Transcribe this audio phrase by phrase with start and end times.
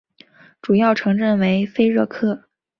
[0.63, 2.49] 主要城镇为菲热克。